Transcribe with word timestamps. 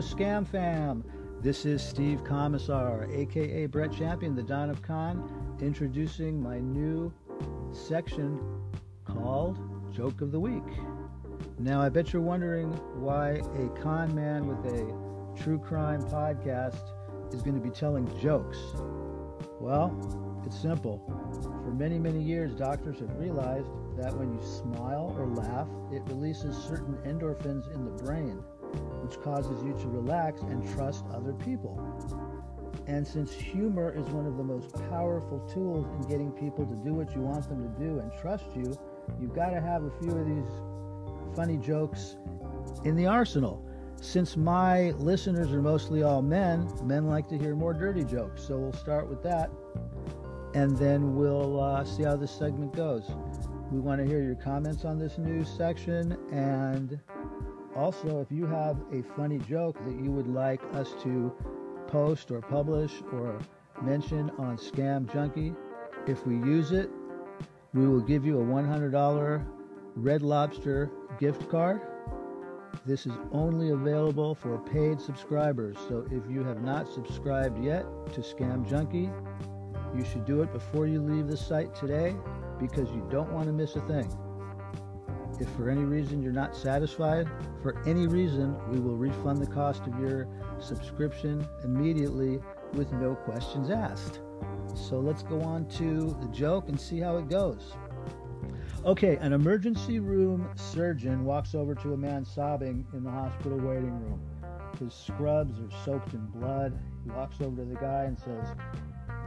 Scam 0.00 0.46
Fam. 0.46 1.02
This 1.42 1.66
is 1.66 1.82
Steve 1.82 2.22
Comisar, 2.22 3.12
aka 3.12 3.66
Brett 3.66 3.92
Champion, 3.92 4.36
the 4.36 4.44
Don 4.44 4.70
of 4.70 4.80
Con, 4.80 5.56
introducing 5.60 6.40
my 6.40 6.60
new 6.60 7.12
section 7.72 8.38
called 9.04 9.58
Joke 9.92 10.20
of 10.20 10.30
the 10.30 10.38
Week. 10.38 10.62
Now, 11.58 11.80
I 11.80 11.88
bet 11.88 12.12
you're 12.12 12.22
wondering 12.22 12.70
why 13.00 13.40
a 13.56 13.68
con 13.80 14.14
man 14.14 14.46
with 14.46 14.72
a 14.72 15.42
true 15.42 15.58
crime 15.58 16.02
podcast 16.02 16.80
is 17.34 17.42
going 17.42 17.56
to 17.56 17.60
be 17.60 17.70
telling 17.70 18.06
jokes. 18.20 18.58
Well, 19.60 20.40
it's 20.46 20.60
simple. 20.60 21.02
For 21.64 21.72
many, 21.72 21.98
many 21.98 22.22
years, 22.22 22.54
doctors 22.54 23.00
have 23.00 23.16
realized 23.18 23.70
that 23.96 24.16
when 24.16 24.32
you 24.32 24.40
smile 24.42 25.12
or 25.18 25.26
laugh, 25.26 25.66
it 25.90 26.02
releases 26.06 26.56
certain 26.56 26.94
endorphins 27.04 27.74
in 27.74 27.84
the 27.84 28.02
brain 28.04 28.40
which 29.02 29.20
causes 29.22 29.62
you 29.64 29.72
to 29.72 29.88
relax 29.88 30.40
and 30.42 30.66
trust 30.74 31.04
other 31.12 31.32
people. 31.32 31.78
And 32.86 33.06
since 33.06 33.32
humor 33.32 33.92
is 33.94 34.06
one 34.08 34.26
of 34.26 34.36
the 34.36 34.42
most 34.42 34.72
powerful 34.90 35.40
tools 35.52 35.86
in 35.96 36.08
getting 36.08 36.30
people 36.32 36.66
to 36.66 36.74
do 36.76 36.94
what 36.94 37.14
you 37.14 37.20
want 37.20 37.48
them 37.48 37.62
to 37.62 37.80
do 37.82 37.98
and 37.98 38.10
trust 38.20 38.46
you, 38.54 38.76
you've 39.20 39.34
got 39.34 39.50
to 39.50 39.60
have 39.60 39.84
a 39.84 39.90
few 40.00 40.10
of 40.10 40.26
these 40.26 41.36
funny 41.36 41.56
jokes 41.56 42.16
in 42.84 42.96
the 42.96 43.06
arsenal. 43.06 43.64
Since 44.00 44.36
my 44.36 44.90
listeners 44.92 45.52
are 45.52 45.60
mostly 45.60 46.02
all 46.02 46.22
men, 46.22 46.70
men 46.84 47.06
like 47.08 47.28
to 47.28 47.38
hear 47.38 47.54
more 47.54 47.74
dirty 47.74 48.04
jokes. 48.04 48.42
So 48.42 48.56
we'll 48.56 48.72
start 48.72 49.08
with 49.08 49.22
that 49.24 49.50
and 50.54 50.76
then 50.78 51.14
we'll 51.14 51.60
uh, 51.60 51.84
see 51.84 52.04
how 52.04 52.16
this 52.16 52.30
segment 52.30 52.74
goes. 52.74 53.10
We 53.70 53.80
want 53.80 54.00
to 54.00 54.06
hear 54.06 54.22
your 54.22 54.34
comments 54.34 54.84
on 54.84 54.98
this 54.98 55.18
news 55.18 55.48
section 55.48 56.16
and 56.32 56.98
also, 57.78 58.20
if 58.20 58.32
you 58.32 58.44
have 58.44 58.76
a 58.92 59.02
funny 59.16 59.38
joke 59.38 59.76
that 59.86 59.94
you 60.02 60.10
would 60.10 60.26
like 60.26 60.60
us 60.74 60.94
to 61.04 61.32
post 61.86 62.32
or 62.32 62.40
publish 62.40 62.92
or 63.12 63.38
mention 63.80 64.30
on 64.36 64.56
Scam 64.56 65.10
Junkie, 65.12 65.54
if 66.08 66.26
we 66.26 66.34
use 66.34 66.72
it, 66.72 66.90
we 67.72 67.86
will 67.86 68.00
give 68.00 68.26
you 68.26 68.40
a 68.40 68.44
$100 68.44 69.46
Red 69.94 70.22
Lobster 70.22 70.90
gift 71.20 71.48
card. 71.48 71.80
This 72.84 73.06
is 73.06 73.12
only 73.30 73.70
available 73.70 74.34
for 74.34 74.58
paid 74.58 75.00
subscribers. 75.00 75.76
So 75.88 76.04
if 76.10 76.28
you 76.28 76.42
have 76.42 76.62
not 76.62 76.92
subscribed 76.92 77.62
yet 77.62 77.84
to 78.14 78.22
Scam 78.22 78.68
Junkie, 78.68 79.08
you 79.96 80.04
should 80.04 80.24
do 80.24 80.42
it 80.42 80.52
before 80.52 80.88
you 80.88 81.00
leave 81.00 81.28
the 81.28 81.36
site 81.36 81.76
today 81.76 82.16
because 82.58 82.90
you 82.90 83.06
don't 83.08 83.32
want 83.32 83.46
to 83.46 83.52
miss 83.52 83.76
a 83.76 83.80
thing. 83.82 84.12
If 85.40 85.48
for 85.50 85.70
any 85.70 85.84
reason 85.84 86.22
you're 86.22 86.32
not 86.32 86.56
satisfied, 86.56 87.28
for 87.62 87.80
any 87.86 88.06
reason, 88.06 88.56
we 88.70 88.80
will 88.80 88.96
refund 88.96 89.38
the 89.38 89.46
cost 89.46 89.82
of 89.86 89.98
your 90.00 90.28
subscription 90.58 91.46
immediately 91.62 92.40
with 92.72 92.92
no 92.92 93.14
questions 93.14 93.70
asked. 93.70 94.20
So 94.74 94.98
let's 94.98 95.22
go 95.22 95.40
on 95.40 95.68
to 95.70 96.16
the 96.20 96.28
joke 96.28 96.68
and 96.68 96.80
see 96.80 96.98
how 96.98 97.18
it 97.18 97.28
goes. 97.28 97.74
Okay, 98.84 99.16
an 99.16 99.32
emergency 99.32 100.00
room 100.00 100.48
surgeon 100.54 101.24
walks 101.24 101.54
over 101.54 101.74
to 101.76 101.94
a 101.94 101.96
man 101.96 102.24
sobbing 102.24 102.86
in 102.92 103.04
the 103.04 103.10
hospital 103.10 103.58
waiting 103.58 103.90
room. 103.90 104.20
His 104.78 104.94
scrubs 104.94 105.58
are 105.58 105.84
soaked 105.84 106.14
in 106.14 106.24
blood. 106.26 106.78
He 107.04 107.10
walks 107.10 107.40
over 107.40 107.56
to 107.56 107.68
the 107.68 107.74
guy 107.74 108.04
and 108.04 108.18
says, 108.18 108.54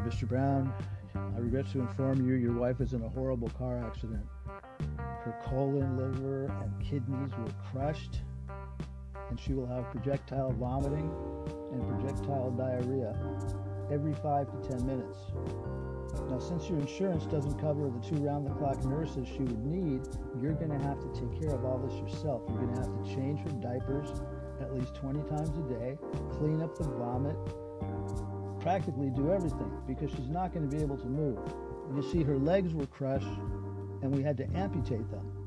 Mr. 0.06 0.28
Brown, 0.28 0.74
I 1.16 1.40
regret 1.40 1.70
to 1.72 1.80
inform 1.80 2.26
you 2.26 2.36
your 2.36 2.54
wife 2.54 2.80
is 2.80 2.94
in 2.94 3.02
a 3.02 3.10
horrible 3.10 3.50
car 3.50 3.84
accident. 3.86 4.26
Her 5.24 5.38
colon, 5.44 5.98
liver, 5.98 6.46
and 6.46 6.80
kidneys 6.82 7.32
were 7.38 7.54
crushed, 7.72 8.22
and 9.30 9.40
she 9.40 9.54
will 9.54 9.68
have 9.68 9.92
projectile 9.92 10.52
vomiting 10.54 11.12
and 11.72 11.88
projectile 11.88 12.50
diarrhea 12.52 13.16
every 13.92 14.14
five 14.16 14.50
to 14.50 14.68
ten 14.68 14.86
minutes. 14.88 15.18
Now, 16.30 16.40
since 16.40 16.70
your 16.70 16.80
insurance 16.80 17.26
doesn't 17.26 17.60
cover 17.60 17.90
the 17.90 18.00
two 18.00 18.16
round 18.16 18.48
the 18.48 18.54
clock 18.56 18.84
nurses 18.86 19.28
she 19.28 19.44
would 19.44 19.66
need, 19.66 20.02
you're 20.42 20.54
going 20.54 20.72
to 20.72 20.88
have 20.88 21.00
to 21.00 21.08
take 21.20 21.40
care 21.40 21.54
of 21.54 21.66
all 21.66 21.78
this 21.78 21.94
yourself. 22.00 22.42
You're 22.50 22.66
going 22.66 22.76
to 22.76 22.82
have 22.82 23.04
to 23.04 23.16
change 23.16 23.40
her 23.42 23.52
diapers 23.62 24.10
at 24.60 24.74
least 24.74 24.96
20 24.96 25.22
times 25.30 25.58
a 25.58 25.80
day, 25.80 25.98
clean 26.32 26.62
up 26.62 26.78
the 26.78 26.84
vomit, 26.84 27.36
practically 28.60 29.10
do 29.10 29.32
everything 29.32 29.72
because 29.88 30.12
she's 30.12 30.30
not 30.30 30.54
going 30.54 30.68
to 30.68 30.76
be 30.76 30.82
able 30.82 30.98
to 30.98 31.08
move. 31.08 31.40
You 31.96 32.02
see, 32.02 32.24
her 32.24 32.38
legs 32.38 32.74
were 32.74 32.86
crushed 32.88 33.28
and 34.02 34.16
we 34.16 34.22
had 34.24 34.38
to 34.38 34.48
amputate 34.56 35.10
them. 35.10 35.46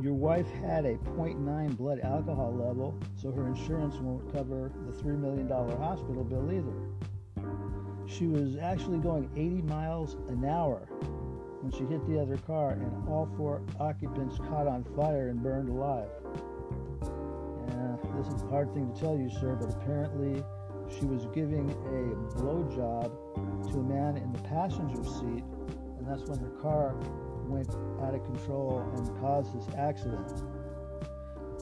Your 0.00 0.12
wife 0.12 0.48
had 0.62 0.84
a 0.84 0.96
0.9 0.96 1.76
blood 1.76 2.00
alcohol 2.00 2.54
level, 2.54 2.98
so 3.16 3.32
her 3.32 3.46
insurance 3.46 3.96
won't 3.96 4.30
cover 4.30 4.70
the 4.86 4.92
$3 4.92 5.18
million 5.18 5.48
hospital 5.48 6.22
bill 6.22 6.52
either. 6.52 7.46
She 8.06 8.26
was 8.26 8.56
actually 8.56 8.98
going 8.98 9.30
80 9.34 9.62
miles 9.62 10.16
an 10.28 10.44
hour 10.44 10.86
when 11.62 11.72
she 11.72 11.84
hit 11.84 12.06
the 12.06 12.20
other 12.20 12.36
car, 12.36 12.72
and 12.72 13.08
all 13.08 13.28
four 13.36 13.62
occupants 13.80 14.36
caught 14.38 14.66
on 14.66 14.84
fire 14.94 15.28
and 15.28 15.42
burned 15.42 15.70
alive. 15.70 16.08
this 18.16 18.28
is 18.28 18.42
a 18.42 18.46
hard 18.46 18.72
thing 18.72 18.92
to 18.92 19.00
tell 19.00 19.16
you, 19.16 19.30
sir, 19.40 19.56
but 19.60 19.72
apparently 19.74 20.42
she 20.88 21.04
was 21.06 21.26
giving 21.34 21.70
a 21.70 22.38
blowjob 22.38 23.10
to 23.72 23.78
a 23.78 23.82
man 23.82 24.16
in 24.16 24.32
the 24.32 24.38
passenger 24.40 25.02
seat, 25.02 25.44
and 25.98 26.06
that's 26.06 26.22
when 26.28 26.38
her 26.38 26.52
car 26.62 26.94
went 27.48 27.70
out 28.02 28.14
of 28.14 28.24
control 28.24 28.88
and 28.96 29.20
caused 29.20 29.54
this 29.58 29.74
accident. 29.76 30.42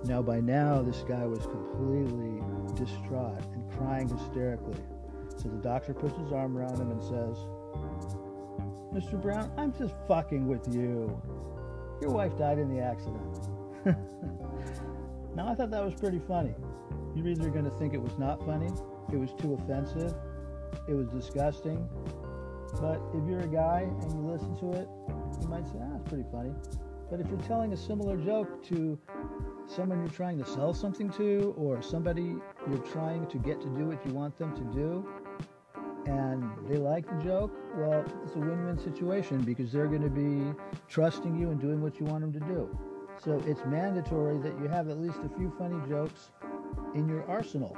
Now, 0.05 0.21
by 0.21 0.41
now, 0.41 0.83
this 0.83 1.03
guy 1.09 1.25
was 1.25 1.47
completely 1.47 2.43
distraught 2.75 3.43
and 3.55 3.71
crying 3.73 4.09
hysterically. 4.09 4.77
So 5.37 5.49
the 5.49 5.57
doctor 5.57 5.95
puts 5.95 6.17
his 6.19 6.33
arm 6.33 6.57
around 6.57 6.79
him 6.79 6.91
and 6.91 7.03
says, 7.03 7.39
Mr. 8.95 9.21
Brown, 9.21 9.51
I'm 9.57 9.73
just 9.73 9.95
fucking 10.07 10.47
with 10.47 10.73
you. 10.73 11.21
Your 12.01 12.11
wife 12.11 12.37
died 12.39 12.59
in 12.59 12.69
the 12.69 12.81
accident. 12.81 13.49
now, 15.35 15.49
I 15.49 15.55
thought 15.55 15.71
that 15.71 15.85
was 15.85 15.95
pretty 15.95 16.21
funny. 16.29 16.55
You're 17.15 17.29
either 17.29 17.49
going 17.51 17.65
to 17.65 17.71
think 17.73 17.95
it 17.95 18.03
was 18.03 18.19
not 18.19 18.45
funny, 18.45 18.71
it 19.13 19.17
was 19.17 19.31
too 19.41 19.55
offensive, 19.55 20.15
it 20.89 20.95
was 20.95 21.09
disgusting, 21.09 21.89
but 22.81 23.01
if 23.15 23.27
you're 23.29 23.41
a 23.41 23.49
guy 23.49 23.89
and 24.03 24.13
you 24.13 24.21
listen 24.21 24.57
to 24.59 24.73
it, 24.73 24.89
you 25.41 25.49
might 25.49 25.67
say, 25.67 25.79
ah, 25.81 25.97
it's 25.97 26.09
pretty 26.09 26.25
funny. 26.31 26.53
But 27.11 27.21
if 27.21 27.29
you're 27.29 27.39
telling 27.41 27.73
a 27.73 27.77
similar 27.77 28.17
joke 28.17 28.65
to 28.69 28.99
someone 29.67 30.01
you're 30.01 30.09
trying 30.09 30.39
to 30.39 30.47
sell 30.47 30.75
something 30.75 31.11
to 31.11 31.55
or 31.57 31.83
somebody 31.83 32.37
you're 32.69 32.79
trying 32.79 33.27
to 33.29 33.39
get 33.39 33.61
to 33.61 33.69
do 33.69 33.87
what 33.87 34.05
you 34.07 34.13
want 34.13 34.37
them 34.39 34.55
to 34.57 34.65
do, 34.75 35.07
and 36.07 36.45
they 36.69 36.77
like 36.77 37.07
the 37.07 37.25
joke, 37.25 37.53
well, 37.77 38.05
it's 38.25 38.35
a 38.35 38.39
win 38.39 38.67
win 38.67 38.79
situation 38.79 39.41
because 39.43 39.73
they're 39.73 39.87
going 39.87 40.03
to 40.03 40.11
be 40.11 40.55
trusting 40.89 41.39
you 41.39 41.51
and 41.51 41.61
doing 41.61 41.81
what 41.81 41.99
you 41.99 42.07
want 42.07 42.21
them 42.21 42.33
to 42.33 42.41
do. 42.41 42.79
So 43.23 43.43
it's 43.47 43.65
mandatory 43.67 44.39
that 44.39 44.59
you 44.61 44.69
have 44.69 44.89
at 44.89 44.99
least 44.99 45.19
a 45.25 45.39
few 45.39 45.53
funny 45.59 45.81
jokes 45.89 46.31
in 46.95 47.09
your 47.09 47.25
arsenal. 47.31 47.77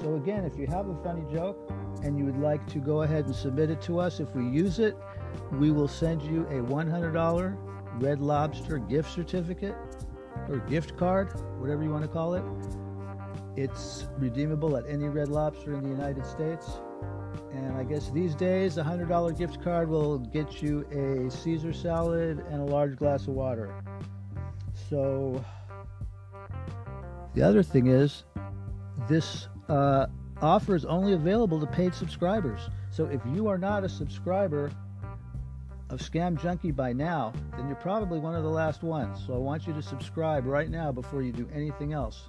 So, 0.00 0.16
again, 0.16 0.44
if 0.44 0.58
you 0.58 0.66
have 0.66 0.88
a 0.88 1.02
funny 1.02 1.24
joke 1.32 1.70
and 2.02 2.18
you 2.18 2.24
would 2.24 2.38
like 2.38 2.66
to 2.72 2.78
go 2.78 3.02
ahead 3.02 3.26
and 3.26 3.34
submit 3.34 3.70
it 3.70 3.80
to 3.82 3.98
us, 3.98 4.20
if 4.20 4.34
we 4.34 4.48
use 4.48 4.78
it, 4.78 4.96
we 5.52 5.70
will 5.70 5.88
send 5.88 6.22
you 6.22 6.42
a 6.46 6.60
$100 6.62 7.56
Red 8.00 8.20
Lobster 8.20 8.78
gift 8.78 9.12
certificate 9.12 9.76
or 10.48 10.58
gift 10.58 10.96
card, 10.96 11.32
whatever 11.60 11.82
you 11.82 11.90
want 11.90 12.02
to 12.02 12.08
call 12.08 12.34
it. 12.34 12.42
It's 13.56 14.06
redeemable 14.18 14.76
at 14.76 14.84
any 14.88 15.08
Red 15.08 15.28
Lobster 15.28 15.74
in 15.74 15.82
the 15.82 15.90
United 15.90 16.24
States. 16.26 16.80
And 17.52 17.76
I 17.76 17.84
guess 17.84 18.10
these 18.10 18.34
days, 18.34 18.78
a 18.78 18.82
$100 18.82 19.36
gift 19.38 19.62
card 19.62 19.88
will 19.88 20.18
get 20.18 20.62
you 20.62 20.86
a 20.90 21.30
Caesar 21.30 21.72
salad 21.72 22.44
and 22.50 22.62
a 22.62 22.64
large 22.64 22.96
glass 22.96 23.22
of 23.22 23.34
water. 23.34 23.74
So, 24.88 25.44
the 27.34 27.42
other 27.42 27.62
thing 27.62 27.88
is, 27.88 28.24
this 29.08 29.48
uh, 29.68 30.06
offer 30.42 30.74
is 30.74 30.84
only 30.84 31.12
available 31.12 31.60
to 31.60 31.66
paid 31.66 31.94
subscribers. 31.94 32.68
So 32.90 33.06
if 33.06 33.20
you 33.32 33.48
are 33.48 33.58
not 33.58 33.84
a 33.84 33.88
subscriber 33.88 34.70
of 35.88 36.00
Scam 36.00 36.40
Junkie 36.40 36.72
by 36.72 36.92
now, 36.92 37.32
then 37.56 37.66
you're 37.68 37.76
probably 37.76 38.18
one 38.18 38.34
of 38.34 38.42
the 38.42 38.50
last 38.50 38.82
ones. 38.82 39.22
So 39.26 39.34
I 39.34 39.38
want 39.38 39.66
you 39.66 39.72
to 39.74 39.82
subscribe 39.82 40.46
right 40.46 40.68
now 40.68 40.90
before 40.90 41.22
you 41.22 41.32
do 41.32 41.48
anything 41.54 41.92
else 41.92 42.28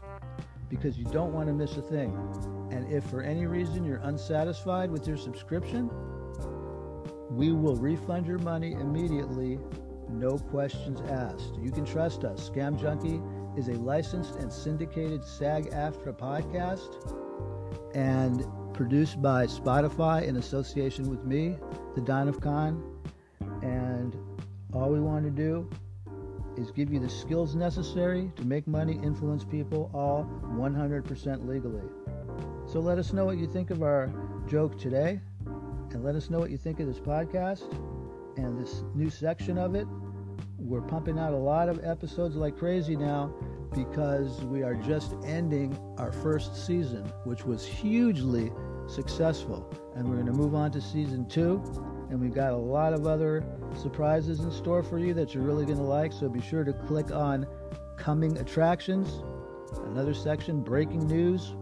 because 0.69 0.97
you 0.97 1.05
don't 1.05 1.33
want 1.33 1.47
to 1.47 1.53
miss 1.53 1.77
a 1.77 1.81
thing. 1.81 2.15
And 2.71 2.91
if 2.91 3.03
for 3.05 3.21
any 3.21 3.45
reason 3.45 3.83
you're 3.83 4.01
unsatisfied 4.03 4.91
with 4.91 5.07
your 5.07 5.17
subscription, 5.17 5.89
we 7.29 7.51
will 7.51 7.77
refund 7.77 8.27
your 8.27 8.39
money 8.39 8.73
immediately, 8.73 9.59
no 10.09 10.37
questions 10.37 11.01
asked. 11.09 11.55
You 11.59 11.71
can 11.71 11.85
trust 11.85 12.25
us. 12.25 12.49
Scam 12.49 12.79
Junkie 12.79 13.21
is 13.57 13.69
a 13.69 13.73
licensed 13.73 14.35
and 14.35 14.51
syndicated 14.51 15.23
SAG 15.23 15.71
AFTRA 15.71 16.17
podcast 16.17 17.22
and 17.93 18.45
produced 18.73 19.21
by 19.21 19.45
Spotify 19.45 20.23
in 20.23 20.37
association 20.37 21.09
with 21.09 21.23
me, 21.25 21.57
the 21.95 22.01
Don 22.01 22.27
of 22.27 22.41
Con. 22.41 22.83
And 23.61 24.15
all 24.73 24.89
we 24.89 24.99
want 24.99 25.25
to 25.25 25.31
do 25.31 25.69
is 26.57 26.71
give 26.71 26.91
you 26.91 26.99
the 26.99 27.09
skills 27.09 27.55
necessary 27.55 28.31
to 28.35 28.43
make 28.43 28.67
money, 28.67 28.99
influence 29.03 29.43
people, 29.43 29.89
all 29.93 30.29
100% 30.43 31.47
legally. 31.47 31.83
So 32.65 32.79
let 32.79 32.97
us 32.97 33.13
know 33.13 33.25
what 33.25 33.37
you 33.37 33.47
think 33.47 33.69
of 33.69 33.83
our 33.83 34.11
joke 34.47 34.79
today, 34.79 35.19
and 35.45 36.03
let 36.03 36.15
us 36.15 36.29
know 36.29 36.39
what 36.39 36.49
you 36.49 36.57
think 36.57 36.79
of 36.79 36.87
this 36.87 36.99
podcast 36.99 37.71
and 38.37 38.59
this 38.59 38.83
new 38.95 39.09
section 39.09 39.57
of 39.57 39.75
it. 39.75 39.87
We're 40.57 40.81
pumping 40.81 41.19
out 41.19 41.33
a 41.33 41.37
lot 41.37 41.69
of 41.69 41.83
episodes 41.83 42.35
like 42.35 42.57
crazy 42.57 42.95
now 42.95 43.33
because 43.73 44.43
we 44.45 44.63
are 44.63 44.75
just 44.75 45.15
ending 45.25 45.77
our 45.97 46.11
first 46.11 46.65
season, 46.65 47.03
which 47.23 47.45
was 47.45 47.65
hugely 47.65 48.51
successful. 48.87 49.69
And 49.95 50.07
we're 50.07 50.15
going 50.15 50.27
to 50.27 50.33
move 50.33 50.55
on 50.55 50.71
to 50.71 50.81
season 50.81 51.25
two. 51.27 51.61
And 52.09 52.19
we've 52.19 52.33
got 52.33 52.53
a 52.53 52.57
lot 52.57 52.93
of 52.93 53.07
other 53.07 53.43
surprises 53.81 54.39
in 54.39 54.51
store 54.51 54.83
for 54.83 54.99
you 54.99 55.13
that 55.15 55.33
you're 55.33 55.43
really 55.43 55.65
going 55.65 55.77
to 55.77 55.83
like. 55.83 56.13
So 56.13 56.29
be 56.29 56.41
sure 56.41 56.63
to 56.63 56.73
click 56.73 57.11
on 57.11 57.47
Coming 57.97 58.37
Attractions, 58.37 59.23
another 59.85 60.13
section, 60.13 60.61
Breaking 60.61 61.07
News, 61.07 61.55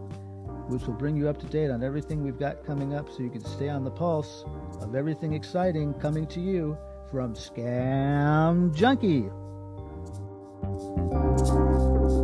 which 0.68 0.82
will 0.86 0.94
bring 0.94 1.16
you 1.16 1.28
up 1.28 1.38
to 1.38 1.46
date 1.46 1.70
on 1.70 1.82
everything 1.82 2.22
we've 2.22 2.38
got 2.38 2.64
coming 2.64 2.94
up 2.94 3.08
so 3.10 3.22
you 3.22 3.30
can 3.30 3.44
stay 3.44 3.68
on 3.68 3.84
the 3.84 3.90
pulse 3.90 4.44
of 4.80 4.94
everything 4.94 5.32
exciting 5.32 5.94
coming 5.94 6.26
to 6.26 6.40
you 6.40 6.76
from 7.10 7.34
Scam 7.34 8.74
Junkie. 8.74 9.30
Thank 10.72 11.48
you. 11.48 12.21